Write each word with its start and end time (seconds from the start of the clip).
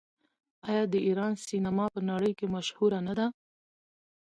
آیا 0.69 0.83
د 0.93 0.95
ایران 1.07 1.33
سینما 1.47 1.85
په 1.95 2.01
نړۍ 2.11 2.31
کې 2.39 2.45
مشهوره 2.55 2.99
نه 3.07 3.13
ده؟ 3.19 3.27